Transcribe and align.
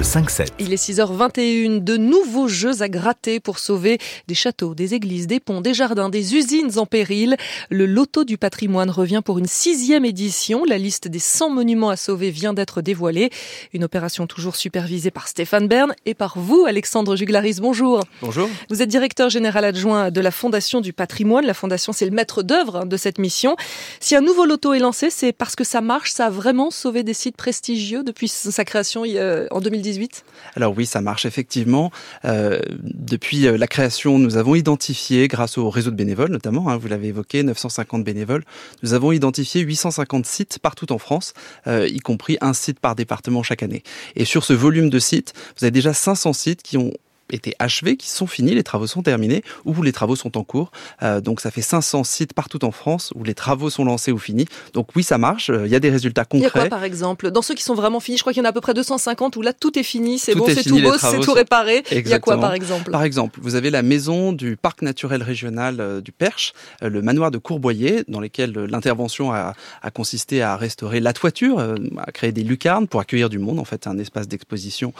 Le 0.00 0.04
5-7. 0.04 0.46
Il 0.58 0.72
est 0.72 0.82
6h21. 0.82 1.84
De 1.84 1.98
nouveaux 1.98 2.48
jeux 2.48 2.80
à 2.80 2.88
gratter 2.88 3.38
pour 3.38 3.58
sauver 3.58 3.98
des 4.28 4.34
châteaux, 4.34 4.74
des 4.74 4.94
églises, 4.94 5.26
des 5.26 5.40
ponts, 5.40 5.60
des 5.60 5.74
jardins, 5.74 6.08
des 6.08 6.36
usines 6.36 6.78
en 6.78 6.86
péril. 6.86 7.36
Le 7.68 7.84
loto 7.84 8.24
du 8.24 8.38
patrimoine 8.38 8.88
revient 8.88 9.20
pour 9.22 9.38
une 9.38 9.46
sixième 9.46 10.06
édition. 10.06 10.64
La 10.64 10.78
liste 10.78 11.06
des 11.08 11.18
100 11.18 11.50
monuments 11.50 11.90
à 11.90 11.96
sauver 11.96 12.30
vient 12.30 12.54
d'être 12.54 12.80
dévoilée. 12.80 13.28
Une 13.74 13.84
opération 13.84 14.26
toujours 14.26 14.56
supervisée 14.56 15.10
par 15.10 15.28
Stéphane 15.28 15.68
Bern 15.68 15.92
et 16.06 16.14
par 16.14 16.38
vous, 16.38 16.64
Alexandre 16.66 17.14
Juglaris. 17.14 17.58
Bonjour. 17.60 18.02
Bonjour. 18.22 18.48
Vous 18.70 18.80
êtes 18.80 18.88
directeur 18.88 19.28
général 19.28 19.66
adjoint 19.66 20.10
de 20.10 20.20
la 20.22 20.30
Fondation 20.30 20.80
du 20.80 20.94
patrimoine. 20.94 21.44
La 21.44 21.52
Fondation, 21.52 21.92
c'est 21.92 22.06
le 22.06 22.12
maître 22.12 22.42
d'œuvre 22.42 22.86
de 22.86 22.96
cette 22.96 23.18
mission. 23.18 23.54
Si 24.00 24.16
un 24.16 24.22
nouveau 24.22 24.46
loto 24.46 24.72
est 24.72 24.78
lancé, 24.78 25.10
c'est 25.10 25.34
parce 25.34 25.56
que 25.56 25.64
ça 25.64 25.82
marche. 25.82 26.10
Ça 26.12 26.24
a 26.24 26.30
vraiment 26.30 26.70
sauvé 26.70 27.02
des 27.02 27.12
sites 27.12 27.36
prestigieux 27.36 28.02
depuis 28.02 28.28
sa 28.28 28.64
création 28.64 29.02
en 29.02 29.60
2018. 29.90 30.24
Alors 30.56 30.74
oui, 30.76 30.86
ça 30.86 31.00
marche 31.00 31.26
effectivement. 31.26 31.90
Euh, 32.24 32.60
depuis 32.82 33.46
euh, 33.46 33.56
la 33.56 33.66
création, 33.66 34.18
nous 34.18 34.36
avons 34.36 34.54
identifié, 34.54 35.28
grâce 35.28 35.58
au 35.58 35.70
réseau 35.70 35.90
de 35.90 35.96
bénévoles 35.96 36.30
notamment, 36.30 36.70
hein, 36.70 36.76
vous 36.76 36.88
l'avez 36.88 37.08
évoqué, 37.08 37.42
950 37.42 38.04
bénévoles, 38.04 38.44
nous 38.82 38.94
avons 38.94 39.12
identifié 39.12 39.62
850 39.62 40.26
sites 40.26 40.58
partout 40.58 40.92
en 40.92 40.98
France, 40.98 41.34
euh, 41.66 41.88
y 41.88 41.98
compris 41.98 42.38
un 42.40 42.52
site 42.52 42.80
par 42.80 42.94
département 42.94 43.42
chaque 43.42 43.62
année. 43.62 43.82
Et 44.16 44.24
sur 44.24 44.44
ce 44.44 44.52
volume 44.52 44.90
de 44.90 44.98
sites, 44.98 45.32
vous 45.58 45.64
avez 45.64 45.70
déjà 45.70 45.92
500 45.92 46.32
sites 46.32 46.62
qui 46.62 46.76
ont 46.76 46.92
été 47.32 47.54
achevés, 47.58 47.96
qui 47.96 48.08
sont 48.08 48.26
finis, 48.26 48.54
les 48.54 48.62
travaux 48.62 48.86
sont 48.86 49.02
terminés, 49.02 49.42
ou 49.64 49.82
les 49.82 49.92
travaux 49.92 50.16
sont 50.16 50.36
en 50.36 50.44
cours. 50.44 50.70
Euh, 51.02 51.20
donc 51.20 51.40
ça 51.40 51.50
fait 51.50 51.62
500 51.62 52.04
sites 52.04 52.34
partout 52.34 52.64
en 52.64 52.70
France 52.70 53.12
où 53.14 53.24
les 53.24 53.34
travaux 53.34 53.70
sont 53.70 53.84
lancés 53.84 54.12
ou 54.12 54.18
finis. 54.18 54.46
Donc 54.74 54.88
oui, 54.96 55.02
ça 55.02 55.18
marche, 55.18 55.50
euh, 55.50 55.66
il 55.66 55.72
y 55.72 55.74
a 55.74 55.80
des 55.80 55.90
résultats 55.90 56.24
concrets. 56.24 56.50
Il 56.54 56.58
y 56.58 56.58
a 56.58 56.68
quoi 56.68 56.68
par 56.68 56.84
exemple? 56.84 57.30
Dans 57.30 57.42
ceux 57.42 57.54
qui 57.54 57.62
sont 57.62 57.74
vraiment 57.74 58.00
finis, 58.00 58.18
je 58.18 58.22
crois 58.22 58.32
qu'il 58.32 58.40
y 58.40 58.42
en 58.42 58.46
a 58.46 58.50
à 58.50 58.52
peu 58.52 58.60
près 58.60 58.74
250 58.74 59.36
où 59.36 59.42
là 59.42 59.52
tout 59.52 59.78
est 59.78 59.82
fini, 59.82 60.18
c'est 60.18 60.34
bon, 60.34 60.46
c'est 60.48 60.62
tout 60.62 60.80
beau, 60.80 60.96
c'est 60.98 61.20
tout 61.20 61.32
réparé. 61.32 61.78
Exactement. 61.90 62.02
Il 62.04 62.10
y 62.10 62.14
a 62.14 62.20
quoi 62.20 62.38
par 62.38 62.54
exemple? 62.54 62.90
Par 62.90 63.02
exemple, 63.02 63.40
vous 63.42 63.54
avez 63.54 63.70
la 63.70 63.82
maison 63.82 64.32
du 64.32 64.56
parc 64.56 64.82
naturel 64.82 65.22
régional 65.22 65.80
euh, 65.80 66.00
du 66.00 66.12
Perche, 66.12 66.52
le 66.82 67.02
manoir 67.02 67.30
de 67.30 67.38
Courboyer, 67.38 68.04
dans 68.08 68.20
lequel 68.20 68.56
euh, 68.56 68.66
l'intervention 68.66 69.32
a, 69.32 69.54
a, 69.82 69.90
consisté 69.90 70.42
à 70.42 70.56
restaurer 70.56 71.00
la 71.00 71.12
toiture, 71.12 71.60
à 71.60 72.12
créer 72.12 72.32
des 72.32 72.42
lucarnes 72.42 72.88
pour 72.88 73.00
accueillir 73.00 73.28
du 73.28 73.38
monde, 73.38 73.58
en 73.58 73.64
fait 73.64 73.86
un 73.86 73.98
espace 73.98 74.28
d'exposition 74.28 74.92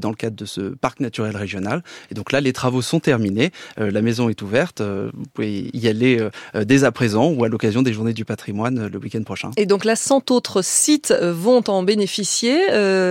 dans 0.00 0.10
le 0.10 0.16
cadre 0.16 0.36
de 0.36 0.44
ce 0.44 0.60
parc 0.60 1.00
naturel 1.00 1.36
régional. 1.36 1.77
Et 2.10 2.14
donc 2.14 2.32
là, 2.32 2.40
les 2.40 2.52
travaux 2.52 2.82
sont 2.82 3.00
terminés, 3.00 3.50
euh, 3.80 3.90
la 3.90 4.02
maison 4.02 4.28
est 4.28 4.40
ouverte, 4.42 4.80
euh, 4.80 5.10
vous 5.14 5.24
pouvez 5.32 5.70
y 5.72 5.88
aller 5.88 6.18
euh, 6.20 6.64
dès 6.64 6.84
à 6.84 6.92
présent 6.92 7.30
ou 7.30 7.44
à 7.44 7.48
l'occasion 7.48 7.82
des 7.82 7.92
journées 7.92 8.12
du 8.12 8.24
patrimoine 8.24 8.86
le 8.86 8.98
week-end 8.98 9.22
prochain. 9.22 9.50
Et 9.56 9.66
donc 9.66 9.84
là, 9.84 9.96
100 9.96 10.30
autres 10.30 10.62
sites 10.62 11.14
vont 11.20 11.62
en 11.68 11.82
bénéficier. 11.82 12.58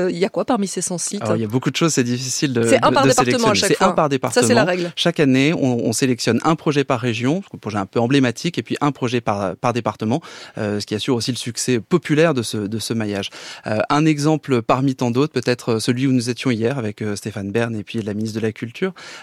Il 0.09 0.17
y 0.17 0.25
a 0.25 0.29
quoi 0.29 0.45
parmi 0.45 0.67
ces 0.67 0.81
100 0.81 0.97
sites? 0.97 1.21
Alors, 1.21 1.35
Il 1.35 1.41
y 1.41 1.45
a 1.45 1.47
beaucoup 1.47 1.71
de 1.71 1.75
choses, 1.75 1.93
c'est 1.93 2.03
difficile 2.03 2.53
de 2.53 2.63
C'est 2.63 2.83
un 2.83 2.91
par 2.91 3.05
département 3.05 3.49
à 3.49 3.53
chaque 3.53 3.75
fois. 3.75 3.77
C'est 3.79 3.83
un 3.83 3.91
par 3.91 4.09
département. 4.09 4.41
Ça, 4.41 4.47
c'est 4.47 4.53
la 4.53 4.65
règle. 4.65 4.91
Chaque 4.95 5.19
année, 5.19 5.53
on, 5.53 5.87
on, 5.87 5.93
sélectionne 5.93 6.39
un 6.43 6.55
projet 6.55 6.83
par 6.83 6.99
région, 6.99 7.41
un 7.53 7.57
projet 7.57 7.77
un 7.77 7.85
peu 7.85 7.99
emblématique, 7.99 8.57
et 8.57 8.63
puis 8.63 8.77
un 8.81 8.91
projet 8.91 9.21
par, 9.21 9.55
par 9.55 9.73
département, 9.73 10.21
ce 10.55 10.85
qui 10.85 10.95
assure 10.95 11.15
aussi 11.15 11.31
le 11.31 11.37
succès 11.37 11.79
populaire 11.79 12.33
de 12.33 12.43
ce, 12.43 12.57
de 12.57 12.79
ce 12.79 12.93
maillage. 12.93 13.29
un 13.65 14.05
exemple 14.05 14.61
parmi 14.61 14.95
tant 14.95 15.11
d'autres, 15.11 15.33
peut-être 15.33 15.79
celui 15.79 16.07
où 16.07 16.11
nous 16.11 16.29
étions 16.29 16.51
hier 16.51 16.77
avec 16.77 17.03
Stéphane 17.15 17.51
Bern 17.51 17.75
et 17.75 17.83
puis 17.83 18.01
la 18.01 18.13
ministre 18.13 18.39
de 18.39 18.45
la 18.45 18.51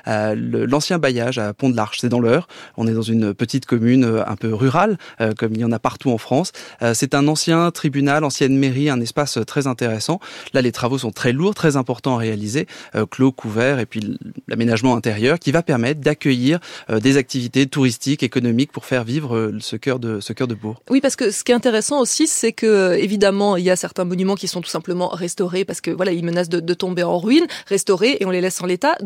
Euh, 0.09 0.35
l'ancien 0.37 0.99
bailliage 0.99 1.39
à 1.39 1.53
Pont 1.53 1.71
de 1.71 1.77
l'Arche. 1.77 1.99
C'est 2.01 2.09
dans 2.09 2.21
l'Eure. 2.21 2.49
On 2.77 2.87
est 2.87 2.93
dans 2.93 3.03
une 3.03 3.35
petite 3.35 3.67
commune 3.67 4.05
euh, 4.05 4.27
un 4.27 4.37
peu 4.37 4.53
rurale, 4.55 4.99
euh, 5.21 5.33
comme 5.37 5.53
il 5.55 5.61
y 5.61 5.65
en 5.65 5.73
a 5.73 5.79
partout 5.79 6.11
en 6.11 6.19
France. 6.19 6.53
C'est 6.93 7.15
un 7.15 7.29
ancien 7.29 7.71
tribunal, 7.71 8.25
ancienne 8.25 8.57
mairie, 8.57 8.91
un 8.91 9.01
espace 9.01 9.39
très 9.47 9.67
intéressant. 9.67 10.21
Là, 10.53 10.63
les 10.63 10.73
travaux 10.73 10.99
sont 10.99 11.11
très 11.11 11.33
lourds, 11.33 11.55
très 11.55 11.77
importants 11.77 12.17
à 12.17 12.19
réaliser, 12.19 12.67
clos, 13.11 13.33
couverts, 13.33 13.79
et 13.79 13.87
puis 13.87 14.19
l'aménagement 14.49 14.97
intérieur 14.97 15.39
qui 15.39 15.53
va 15.53 15.63
permettre 15.63 16.01
d'accueillir 16.01 16.61
des 16.91 17.17
activités 17.17 17.67
touristiques, 17.67 18.23
économiques 18.23 18.73
pour 18.73 18.85
faire 18.85 19.05
vivre 19.05 19.53
ce 19.61 19.77
cœur 19.77 19.99
de 19.99 20.21
ce 20.21 20.33
cœur 20.33 20.47
de 20.47 20.55
bourg. 20.55 20.83
Oui, 20.91 21.01
parce 21.01 21.17
que 21.17 21.31
ce 21.31 21.45
qui 21.45 21.53
est 21.53 21.55
intéressant 21.55 22.01
aussi, 22.01 22.27
c'est 22.27 22.53
que 22.53 22.95
évidemment, 22.95 23.57
il 23.57 23.65
y 23.65 23.71
a 23.71 23.77
certains 23.77 24.05
monuments 24.05 24.35
qui 24.35 24.49
sont 24.49 24.61
tout 24.61 24.71
simplement 24.71 25.09
restaurés 25.09 25.65
parce 25.65 25.81
que 25.81 25.91
voilà, 25.91 26.13
ils 26.13 26.25
menacent 26.25 26.49
de, 26.49 26.61
de 26.61 26.75
tomber 26.75 27.03
en 27.03 27.19
ruine, 27.19 27.47
restaurés 27.67 28.19
et 28.21 28.27
on 28.27 28.31
les 28.31 28.41
laisse 28.41 28.61
en 28.63 28.67
l'état. 28.67 28.97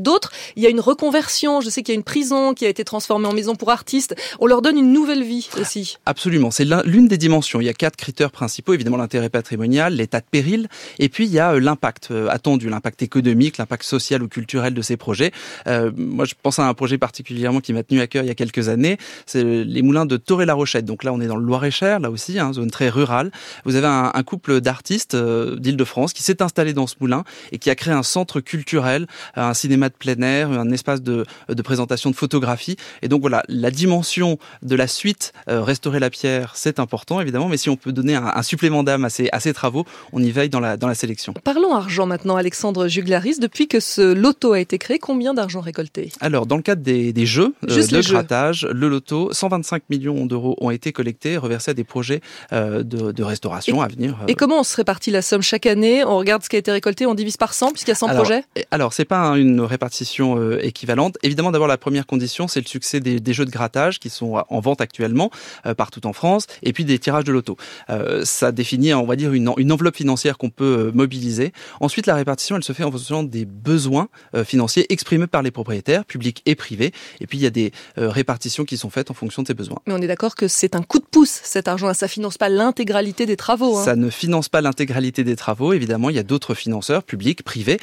Il 0.57 0.63
y 0.63 0.67
a 0.67 0.71
une 0.71 0.81
reconversion. 0.81 1.61
Je 1.61 1.71
sais 1.71 1.83
qu'il 1.83 1.95
y 1.95 1.97
a 1.97 1.99
une 1.99 2.05
prison 2.05 2.55
qui 2.55 2.67
a 2.67 2.69
été 2.69 2.85
transformée 2.85 3.27
en 3.27 3.33
maison 3.33 3.55
pour 3.55 3.71
artistes. 3.71 4.15
On 4.41 4.47
leur 4.47 4.63
donne 4.63 4.79
une 4.79 4.93
nouvelle 4.93 5.23
vie 5.23 5.49
aussi. 5.61 5.99
Absolument. 6.07 6.51
C'est 6.51 6.65
l'une 6.85 7.09
des 7.09 7.19
dimensions. 7.19 7.61
Il 7.61 7.65
y 7.65 7.69
a 7.69 7.75
quatre 7.75 7.97
critères 7.97 8.31
principaux. 8.31 8.75
Évidemment, 8.75 8.97
l'intérêt 8.97 9.29
patrimonial, 9.29 9.95
l'état 9.95 10.21
de 10.21 10.27
péril. 10.31 10.69
Et 10.99 11.09
puis, 11.09 11.27
il 11.27 11.33
y 11.33 11.39
a 11.39 11.53
euh, 11.53 11.61
l'impact 11.61 12.09
euh, 12.11 12.29
attendu, 12.29 12.69
l'impact 12.69 13.03
économique, 13.03 13.59
l'impact 13.59 13.85
social 13.85 14.23
ou 14.23 14.29
culturel 14.29 14.75
de 14.75 14.83
ces 14.83 14.97
projets. 14.97 15.33
Euh, 15.67 15.91
moi, 15.97 16.25
je 16.25 16.35
pense 16.41 16.59
à 16.59 16.67
un 16.67 16.75
projet 16.75 16.99
particulièrement 16.99 17.61
qui 17.61 17.73
m'a 17.73 17.83
tenu 17.83 18.01
à 18.01 18.07
cœur 18.07 18.25
il 18.25 18.29
y 18.29 18.31
a 18.31 18.35
quelques 18.35 18.69
années. 18.69 18.99
C'est 19.27 19.45
les 19.45 19.83
moulins 19.83 20.07
de 20.07 20.17
Toré-la-Rochette. 20.17 20.85
Donc 20.85 21.05
là, 21.05 21.13
on 21.13 21.21
est 21.21 21.27
dans 21.27 21.37
le 21.37 21.45
Loir-et-Cher, 21.45 22.01
là 22.01 22.11
aussi, 22.11 22.39
hein, 22.39 22.53
zone 22.53 22.71
très 22.71 22.89
rurale. 22.89 23.31
Vous 23.65 23.77
avez 23.77 23.87
un, 23.87 24.11
un 24.15 24.23
couple 24.23 24.61
d'artistes 24.61 25.15
euh, 25.15 25.57
d'Île-de-France 25.57 26.13
qui 26.13 26.23
s'est 26.23 26.43
installé 26.43 26.73
dans 26.73 26.87
ce 26.87 26.97
moulin 27.01 27.25
et 27.53 27.59
qui 27.59 27.71
a 27.71 27.75
créé 27.75 27.95
un 27.95 28.03
centre 28.03 28.41
culturel, 28.41 29.07
un 29.35 29.55
cinéma 29.55 29.89
de 29.89 29.95
plein 29.99 30.21
air, 30.23 30.51
un 30.51 30.71
espace 30.71 31.03
de, 31.03 31.25
de 31.49 31.63
présentation 31.63 32.11
de 32.11 32.17
photographie. 32.17 32.77
Et 33.03 33.09
donc 33.09 33.21
voilà, 33.21 33.43
la 33.49 33.71
dimension 33.71 34.39
de 34.63 34.75
la 34.77 34.87
suite, 34.87 35.33
euh, 35.49 35.63
restaurer 35.63 35.99
la 35.99 36.11
pierre, 36.11 36.53
c'est 36.57 36.79
important 36.79 37.21
évidemment, 37.21 37.49
mais 37.49 37.57
si 37.57 37.69
on 37.71 37.77
peut 37.77 37.93
donner 37.93 38.15
un, 38.15 38.33
un 38.35 38.43
supplément 38.43 38.83
d'âme 38.83 39.05
à 39.05 39.11
ces, 39.11 39.29
à 39.33 39.41
ces 39.41 39.53
travaux, 39.53 39.85
on 40.13 40.23
y 40.23 40.31
veille 40.31 40.49
dans 40.49 40.61
la, 40.61 40.77
dans 40.77 40.89
la 40.89 40.95
sélection. 40.95 41.33
Parlons 41.45 41.75
argent 41.75 42.07
maintenant, 42.07 42.37
Alexandre 42.37 42.89
Juglaris. 42.89 43.39
Depuis 43.41 43.69
que 43.69 43.81
ce 43.81 44.13
loto 44.13 44.53
a 44.53 44.61
été 44.61 44.79
créé, 44.79 44.99
combien 44.99 45.35
d'argent 45.35 45.61
récolté? 45.61 46.13
Alors, 46.21 46.47
dans 46.47 46.57
le 46.57 46.63
cadre 46.63 46.83
des, 46.83 47.13
des 47.13 47.27
jeux, 47.27 47.55
euh, 47.69 47.87
de 47.87 48.01
jeux. 48.03 48.13
grattage, 48.13 48.67
le 48.71 48.89
loto, 48.89 49.31
125 49.33 49.83
millions 49.91 50.27
d'euros 50.27 50.57
ont 50.61 50.71
été 50.71 50.93
collectés, 50.93 51.37
reversés 51.37 51.71
à 51.71 51.75
des 51.75 51.85
projets 51.85 52.21
euh, 52.53 52.83
de, 52.83 53.13
de 53.13 53.23
restauration 53.23 53.81
Et- 53.83 53.85
à 53.85 53.89
venir. 53.89 54.19
euh, 54.23 54.27
Et 54.29 54.35
comment 54.35 54.61
on 54.61 54.65
se 54.65 54.77
répartit 54.77 55.11
la 55.11 55.23
somme 55.23 55.43
chaque 55.43 55.67
année? 55.67 56.05
On 56.05 56.19
regarde 56.19 56.43
ce 56.43 56.49
qui 56.49 56.57
a 56.57 56.59
été 56.59 56.71
récolté, 56.71 57.07
on 57.07 57.15
divise 57.15 57.37
par 57.37 57.55
100 57.55 57.71
puisqu'il 57.73 57.91
y 57.91 57.93
a 57.93 57.97
100 57.97 58.07
alors, 58.09 58.23
projets? 58.23 58.45
et- 58.57 58.67
Alors, 58.71 58.93
c'est 58.93 59.05
pas 59.05 59.19
un- 59.19 59.35
une 59.37 59.61
répartition 59.61 59.88
euh, 60.37 60.59
équivalente. 60.63 61.17
Évidemment, 61.23 61.51
d'abord, 61.51 61.67
la 61.69 61.79
première 61.79 62.07
condition, 62.07 62.49
c'est 62.49 62.61
le 62.61 62.67
succès 62.67 63.01
des, 63.01 63.21
des 63.21 63.33
jeux 63.33 63.45
de 63.45 63.51
grattage 63.51 63.99
qui 63.99 64.11
sont 64.11 64.43
en 64.49 64.61
vente 64.61 64.81
actuellement 64.81 65.31
euh, 65.67 65.75
partout 65.75 66.07
en 66.07 66.13
France, 66.13 66.47
et 66.63 66.73
puis 66.73 66.85
des 66.85 66.99
tirages 66.99 67.25
de 67.25 67.33
loto. 67.33 67.57
Euh, 67.91 68.25
ça 68.25 68.53
définit, 68.53 68.95
on 68.95 69.07
va 69.07 69.17
dire, 69.17 69.33
une, 69.33 69.49
en- 69.49 69.55
une 69.57 69.73
enveloppe 69.73 69.97
financière 69.97 70.39
qu'on 70.39 70.51
peut 70.51 70.89
euh, 70.89 70.93
mobiliser. 70.93 71.53
Ensuite, 71.81 72.07
la 72.07 72.15
répartition, 72.15 72.57
elle 72.57 72.65
se 72.65 72.73
fait 72.73 72.85
en 72.85 72.91
fonction 72.91 73.23
des 73.23 73.45
besoins 73.45 74.09
financiers 74.45 74.87
exprimés 74.93 75.27
par 75.27 75.43
les 75.43 75.51
propriétaires, 75.51 76.05
publics 76.05 76.43
et 76.47 76.55
privés. 76.55 76.93
Et 77.21 77.27
puis, 77.27 77.39
il 77.39 77.43
y 77.43 77.47
a 77.47 77.51
des 77.51 77.73
répartitions 77.97 78.65
qui 78.65 78.77
sont 78.77 78.91
faites 78.91 79.11
en 79.11 79.15
fonction 79.15 79.43
de 79.43 79.49
ces 79.49 79.55
besoins. 79.55 79.79
Mais 79.87 79.95
on 79.95 79.99
est 80.03 80.07
d'accord 80.07 80.35
que 80.35 80.49
c'est 80.49 80.75
un 80.75 80.83
coup 80.83 80.99
de 80.99 81.05
pouce 81.05 81.41
cet 81.43 81.69
argent, 81.69 81.93
ça 81.95 82.09
finance 82.09 82.39
pas 82.39 82.49
l'intégralité 82.49 83.27
des 83.27 83.37
travaux. 83.37 83.77
hein. 83.79 83.85
Ça 83.85 83.97
ne 83.97 84.11
finance 84.11 84.49
pas 84.49 84.61
l'intégralité 84.61 85.25
des 85.25 85.37
travaux. 85.37 85.73
Évidemment, 85.73 86.11
il 86.11 86.17
y 86.17 86.19
a 86.19 86.23
d'autres 86.23 86.55
financeurs, 86.55 87.03
publics, 87.03 87.43
privés, 87.43 87.79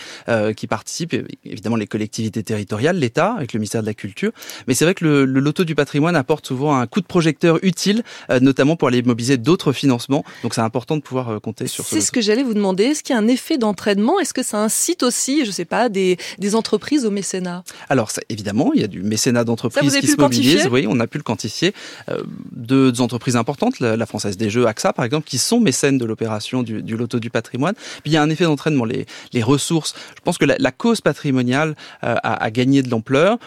qui 0.56 0.68
participent. 0.68 1.16
Évidemment, 1.44 1.76
les 1.76 1.88
collectivités 1.96 2.44
territoriales, 2.44 2.98
l'État, 3.00 3.30
avec 3.40 3.54
le 3.54 3.60
ministère 3.60 3.82
de 3.82 3.88
la 3.88 3.94
Culture. 3.94 4.32
Mais 4.68 4.74
c'est 4.76 4.86
vrai 4.88 4.96
que 4.96 5.06
le, 5.06 5.26
le 5.26 5.40
loto 5.40 5.64
du 5.64 5.76
patrimoine 5.76 6.18
apporte 6.18 6.46
souvent 6.46 6.72
un 6.76 6.88
coup 6.88 7.00
de 7.00 7.06
projecteur 7.16 7.54
utile, 7.62 8.04
euh, 8.30 8.42
notamment 8.42 8.76
pour 8.76 8.90
aller 8.90 9.02
mobiliser 9.02 9.38
d'autres 9.38 9.72
financements. 9.72 10.24
Donc, 10.44 10.54
c'est 10.56 10.66
important 10.72 10.98
de 10.98 11.02
pouvoir 11.02 11.30
euh, 11.30 11.40
compter 11.40 11.68
sur 11.68 11.86
ce 11.86 11.96
C'est 11.96 12.02
ce 12.02 12.12
que 12.12 12.22
j'allais 12.26 12.44
vous 12.44 12.54
demander. 12.54 12.84
Est-ce 12.84 13.02
qu'il 13.04 13.16
y 13.16 13.18
a 13.18 13.22
un 13.22 13.30
effet 13.30 13.58
d'entraînement? 13.58 14.20
Est-ce 14.20 14.34
que 14.34 14.44
ça 14.44 14.58
incite 14.58 15.04
aussi, 15.04 15.46
je 15.46 15.52
sais 15.52 15.64
pas, 15.76 15.88
des, 15.88 16.18
des 16.38 16.56
entreprises 16.56 17.06
au 17.06 17.12
mécénat? 17.12 17.64
Alors, 17.88 18.12
ça, 18.12 18.22
évidemment, 18.28 18.72
il 18.76 18.82
y 18.82 18.84
a 18.84 18.88
du 18.88 19.02
mécénat 19.02 19.40
Ça, 19.40 19.44
vous 19.44 19.48
d'entreprise 19.52 19.92
avez 19.94 20.02
qui 20.02 20.08
se 20.08 20.18
mobilise. 20.18 20.68
Oui, 20.68 20.86
on 20.90 21.00
a 21.00 21.08
pu 21.08 21.18
le 21.18 21.24
quantifier. 21.24 21.74
Euh, 22.10 22.24
deux 22.52 23.00
entreprises 23.00 23.38
importantes, 23.38 23.80
la, 23.80 23.96
la 23.96 24.06
Française 24.06 24.36
des 24.36 24.50
Jeux, 24.50 24.68
AXA, 24.68 24.92
par 24.92 25.06
exemple, 25.06 25.26
qui 25.28 25.38
sont 25.38 25.60
mécènes 25.62 25.98
de 25.98 26.06
l'opération 26.06 26.62
du, 26.64 26.84
du 26.84 26.98
loto 26.98 27.20
du 27.20 27.30
patrimoine. 27.30 27.76
Puis 28.04 28.12
il 28.12 28.14
y 28.14 28.18
a 28.18 28.22
un 28.22 28.30
effet 28.30 28.44
d'entraînement, 28.44 28.84
les, 28.86 29.06
les 29.32 29.44
ressources. 29.44 29.96
Je 30.18 30.22
pense 30.24 30.38
que 30.38 30.46
la, 30.46 30.56
la 30.60 30.72
cause 30.72 31.00
patrimoniale 31.02 31.76
euh, 32.04 32.16
a 32.24 32.52
gagné 32.52 32.82
de 32.82 32.90
l'ampleur. 32.90 33.38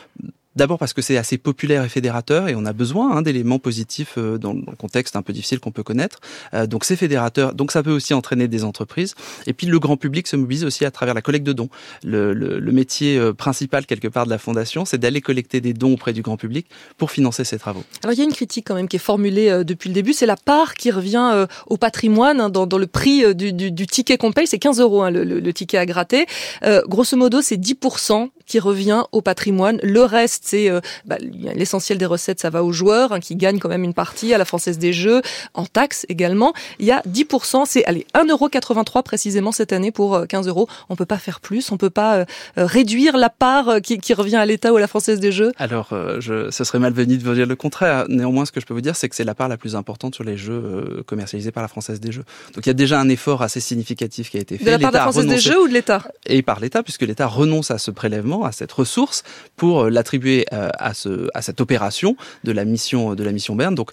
D'abord 0.58 0.78
parce 0.78 0.92
que 0.92 1.02
c'est 1.02 1.16
assez 1.16 1.38
populaire 1.38 1.84
et 1.84 1.88
fédérateur 1.88 2.48
et 2.48 2.56
on 2.56 2.66
a 2.66 2.72
besoin 2.72 3.16
hein, 3.16 3.22
d'éléments 3.22 3.60
positifs 3.60 4.14
euh, 4.18 4.38
dans 4.38 4.54
le 4.54 4.62
contexte 4.76 5.14
un 5.14 5.22
peu 5.22 5.32
difficile 5.32 5.60
qu'on 5.60 5.70
peut 5.70 5.84
connaître. 5.84 6.18
Euh, 6.52 6.66
donc 6.66 6.84
c'est 6.84 6.96
fédérateur, 6.96 7.54
donc 7.54 7.70
ça 7.70 7.84
peut 7.84 7.92
aussi 7.92 8.12
entraîner 8.12 8.48
des 8.48 8.64
entreprises. 8.64 9.14
Et 9.46 9.52
puis 9.52 9.68
le 9.68 9.78
grand 9.78 9.96
public 9.96 10.26
se 10.26 10.34
mobilise 10.34 10.64
aussi 10.64 10.84
à 10.84 10.90
travers 10.90 11.14
la 11.14 11.22
collecte 11.22 11.46
de 11.46 11.52
dons. 11.52 11.68
Le, 12.02 12.34
le, 12.34 12.58
le 12.58 12.72
métier 12.72 13.16
euh, 13.16 13.32
principal 13.32 13.86
quelque 13.86 14.08
part 14.08 14.24
de 14.24 14.30
la 14.30 14.38
fondation, 14.38 14.84
c'est 14.84 14.98
d'aller 14.98 15.20
collecter 15.20 15.60
des 15.60 15.74
dons 15.74 15.92
auprès 15.92 16.12
du 16.12 16.22
grand 16.22 16.36
public 16.36 16.66
pour 16.96 17.12
financer 17.12 17.44
ces 17.44 17.60
travaux. 17.60 17.84
Alors 18.02 18.12
il 18.14 18.18
y 18.18 18.22
a 18.22 18.24
une 18.24 18.32
critique 18.32 18.66
quand 18.66 18.74
même 18.74 18.88
qui 18.88 18.96
est 18.96 18.98
formulée 18.98 19.62
depuis 19.64 19.90
le 19.90 19.94
début, 19.94 20.12
c'est 20.12 20.26
la 20.26 20.36
part 20.36 20.74
qui 20.74 20.90
revient 20.90 21.46
au 21.68 21.76
patrimoine 21.76 22.40
hein, 22.40 22.50
dans, 22.50 22.66
dans 22.66 22.78
le 22.78 22.88
prix 22.88 23.32
du, 23.36 23.52
du, 23.52 23.70
du 23.70 23.86
ticket 23.86 24.18
qu'on 24.18 24.32
paye, 24.32 24.48
c'est 24.48 24.58
15 24.58 24.80
euros 24.80 25.02
hein, 25.02 25.12
le, 25.12 25.22
le, 25.22 25.38
le 25.38 25.52
ticket 25.52 25.78
à 25.78 25.86
gratter. 25.86 26.26
Euh, 26.64 26.82
grosso 26.88 27.16
modo, 27.16 27.42
c'est 27.42 27.56
10% 27.56 28.30
qui 28.48 28.58
revient 28.58 29.04
au 29.12 29.20
patrimoine. 29.20 29.78
Le 29.82 30.02
reste, 30.02 30.44
c'est 30.46 30.68
euh, 30.70 30.80
bah, 31.04 31.16
l'essentiel 31.20 31.98
des 31.98 32.06
recettes, 32.06 32.40
ça 32.40 32.50
va 32.50 32.64
aux 32.64 32.72
joueurs 32.72 33.12
hein, 33.12 33.20
qui 33.20 33.36
gagnent 33.36 33.58
quand 33.58 33.68
même 33.68 33.84
une 33.84 33.94
partie 33.94 34.34
à 34.34 34.38
la 34.38 34.44
Française 34.44 34.78
des 34.78 34.92
Jeux, 34.92 35.22
en 35.54 35.66
taxes 35.66 36.06
également. 36.08 36.52
Il 36.80 36.86
y 36.86 36.90
a 36.90 37.02
10%, 37.08 37.64
c'est 37.66 37.84
allez 37.84 38.06
1,83€ 38.14 39.02
précisément 39.02 39.52
cette 39.52 39.72
année 39.72 39.92
pour 39.92 40.26
15 40.26 40.46
euh, 40.46 40.50
euros. 40.50 40.68
On 40.88 40.96
peut 40.96 41.06
pas 41.06 41.18
faire 41.18 41.40
plus, 41.40 41.70
on 41.70 41.76
peut 41.76 41.90
pas 41.90 42.24
réduire 42.56 43.16
la 43.16 43.28
part 43.28 43.80
qui, 43.82 43.98
qui 43.98 44.14
revient 44.14 44.36
à 44.36 44.46
l'État 44.46 44.72
ou 44.72 44.76
à 44.76 44.80
la 44.80 44.88
Française 44.88 45.20
des 45.20 45.30
Jeux. 45.30 45.52
Alors, 45.58 45.88
je, 46.18 46.50
ce 46.50 46.64
serait 46.64 46.78
malvenu 46.78 47.18
de 47.18 47.24
vous 47.24 47.34
dire 47.34 47.46
le 47.46 47.56
contraire. 47.56 48.06
Néanmoins, 48.08 48.46
ce 48.46 48.52
que 48.52 48.60
je 48.60 48.66
peux 48.66 48.74
vous 48.74 48.80
dire, 48.80 48.96
c'est 48.96 49.08
que 49.08 49.14
c'est 49.14 49.24
la 49.24 49.34
part 49.34 49.48
la 49.48 49.56
plus 49.56 49.76
importante 49.76 50.14
sur 50.14 50.24
les 50.24 50.36
jeux 50.36 51.04
commercialisés 51.06 51.52
par 51.52 51.62
la 51.62 51.68
Française 51.68 52.00
des 52.00 52.12
Jeux. 52.12 52.24
Donc 52.54 52.64
il 52.66 52.68
y 52.68 52.70
a 52.70 52.74
déjà 52.74 52.98
un 52.98 53.08
effort 53.08 53.42
assez 53.42 53.60
significatif 53.60 54.30
qui 54.30 54.38
a 54.38 54.40
été 54.40 54.56
fait. 54.58 54.64
De 54.64 54.70
la 54.70 54.78
part 54.78 54.90
de 54.90 54.96
la 54.96 55.02
Française 55.02 55.26
des 55.26 55.38
Jeux 55.38 55.60
ou 55.60 55.68
de 55.68 55.74
l'État? 55.74 56.02
Et 56.26 56.42
par 56.42 56.60
l'État, 56.60 56.82
puisque 56.82 57.02
l'État 57.02 57.26
renonce 57.26 57.70
à 57.70 57.78
ce 57.78 57.90
prélèvement, 57.90 58.37
à 58.44 58.52
cette 58.52 58.72
ressource, 58.72 59.22
pour 59.56 59.82
euh, 59.82 59.90
l'attribuer 59.90 60.46
euh, 60.52 60.70
à, 60.78 60.94
ce, 60.94 61.28
à 61.34 61.42
cette 61.42 61.60
opération 61.60 62.16
de 62.44 62.52
la 62.52 62.64
mission 62.64 63.14
de 63.14 63.24
la 63.24 63.32
mission 63.32 63.54
Berne. 63.56 63.74
Donc 63.74 63.90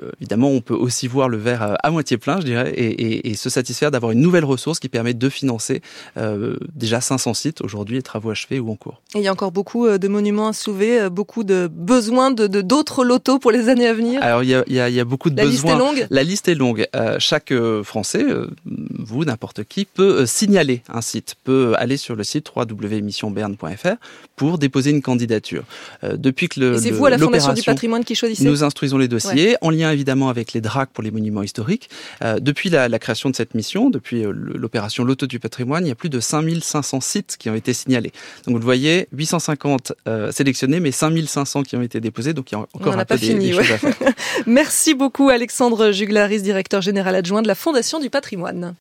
euh, 0.00 0.10
évidemment, 0.20 0.48
on 0.48 0.60
peut 0.60 0.74
aussi 0.74 1.06
voir 1.06 1.28
le 1.28 1.36
verre 1.36 1.76
à 1.82 1.90
moitié 1.90 2.18
plein, 2.18 2.40
je 2.40 2.46
dirais, 2.46 2.70
et, 2.70 2.86
et, 2.86 3.30
et 3.30 3.34
se 3.34 3.50
satisfaire 3.50 3.90
d'avoir 3.90 4.12
une 4.12 4.20
nouvelle 4.20 4.44
ressource 4.44 4.78
qui 4.78 4.88
permet 4.88 5.14
de 5.14 5.28
financer 5.28 5.82
euh, 6.16 6.56
déjà 6.74 7.00
500 7.00 7.34
sites 7.34 7.60
aujourd'hui, 7.62 7.98
et 7.98 8.02
travaux 8.02 8.30
achevés 8.30 8.58
ou 8.58 8.70
en 8.70 8.76
cours. 8.76 9.00
Et 9.14 9.18
il 9.18 9.24
y 9.24 9.28
a 9.28 9.32
encore 9.32 9.52
beaucoup 9.52 9.88
de 9.88 10.08
monuments 10.08 10.48
à 10.48 10.52
sauver, 10.52 11.08
beaucoup 11.10 11.44
de 11.44 11.68
besoins 11.72 12.30
de 12.30 12.46
d'autres 12.46 13.04
lotos 13.04 13.38
pour 13.38 13.52
les 13.52 13.68
années 13.68 13.86
à 13.86 13.94
venir. 13.94 14.22
Alors 14.22 14.42
il 14.42 14.48
y 14.48 14.54
a, 14.54 14.64
il 14.66 14.74
y 14.74 14.80
a, 14.80 14.88
il 14.88 14.94
y 14.94 15.00
a 15.00 15.04
beaucoup 15.04 15.30
de 15.30 15.36
la 15.36 15.44
besoins. 15.44 15.72
Liste 15.72 15.76
est 15.76 15.78
longue. 15.78 16.06
La 16.10 16.22
liste 16.22 16.48
est 16.48 16.54
longue. 16.54 16.86
chaque 17.18 17.52
Français, 17.84 18.24
vous, 19.08 19.24
n'importe 19.24 19.64
qui, 19.64 19.84
peut 19.84 20.26
signaler 20.26 20.82
un 20.88 21.00
site, 21.00 21.34
peut 21.44 21.74
aller 21.78 21.96
sur 21.96 22.14
le 22.14 22.24
site 22.24 22.50
www.missionberne.fr 22.54 23.96
pour 24.36 24.58
déposer 24.58 24.90
une 24.90 25.02
candidature. 25.02 25.64
Euh, 26.04 26.16
depuis 26.16 26.48
que 26.48 26.60
le, 26.60 26.78
c'est 26.78 26.90
vous 26.90 27.06
à 27.06 27.10
la 27.10 27.18
Fondation 27.18 27.52
du 27.52 27.62
patrimoine 27.62 28.04
qui 28.04 28.14
choisissez 28.14 28.44
Nous 28.44 28.64
instruisons 28.64 28.98
les 28.98 29.08
dossiers, 29.08 29.50
ouais. 29.50 29.58
en 29.62 29.70
lien 29.70 29.90
évidemment 29.90 30.28
avec 30.28 30.52
les 30.52 30.60
DRAC 30.60 30.90
pour 30.90 31.02
les 31.02 31.10
monuments 31.10 31.42
historiques. 31.42 31.88
Euh, 32.22 32.38
depuis 32.38 32.70
la, 32.70 32.88
la, 32.88 32.98
création 32.98 33.30
de 33.30 33.36
cette 33.36 33.54
mission, 33.54 33.90
depuis 33.90 34.24
euh, 34.24 34.32
l'opération 34.32 35.04
Loto 35.04 35.26
du 35.26 35.40
patrimoine, 35.40 35.86
il 35.86 35.88
y 35.88 35.92
a 35.92 35.94
plus 35.94 36.10
de 36.10 36.20
5500 36.20 37.00
sites 37.00 37.36
qui 37.38 37.48
ont 37.50 37.54
été 37.54 37.72
signalés. 37.72 38.12
Donc 38.46 38.54
vous 38.54 38.58
le 38.58 38.64
voyez, 38.64 39.08
850 39.12 39.92
euh, 40.06 40.30
sélectionnés, 40.32 40.80
mais 40.80 40.92
5500 40.92 41.62
qui 41.62 41.76
ont 41.76 41.82
été 41.82 42.00
déposés, 42.00 42.34
donc 42.34 42.52
il 42.52 42.54
y 42.54 42.58
a 42.58 42.60
encore 42.60 42.94
On 42.94 42.98
un 42.98 42.98
peu 42.98 43.04
pas 43.04 43.18
fini, 43.18 43.46
des, 43.46 43.50
des 43.50 43.54
ouais. 43.54 43.64
choses 43.64 43.72
à 43.72 43.78
faire. 43.78 44.12
Merci 44.46 44.94
beaucoup 44.94 45.28
Alexandre 45.30 45.92
Juglaris, 45.92 46.42
directeur 46.42 46.82
général 46.82 47.14
adjoint 47.14 47.42
de 47.42 47.48
la 47.48 47.54
Fondation 47.54 48.00
du 48.00 48.10
patrimoine. 48.10 48.74